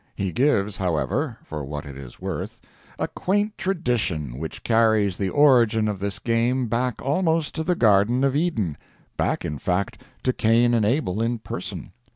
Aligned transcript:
He 0.15 0.31
gives, 0.31 0.77
however, 0.77 1.37
for 1.43 1.63
what 1.63 1.85
it 1.85 1.95
is 1.95 2.19
worth, 2.19 2.59
a 2.97 3.07
quaint 3.07 3.55
tradition 3.55 4.39
which 4.39 4.63
carries 4.63 5.15
the 5.15 5.29
origin 5.29 5.87
of 5.87 5.99
this 5.99 6.17
game 6.17 6.65
back 6.65 6.99
almost 7.03 7.53
to 7.53 7.63
the 7.63 7.75
garden 7.75 8.23
of 8.23 8.35
Eden—back, 8.35 9.45
in 9.45 9.59
fact, 9.59 10.01
to 10.23 10.33
Cain 10.33 10.73
and 10.73 10.85
Abel 10.87 11.21
in 11.21 11.37
person. 11.37 11.91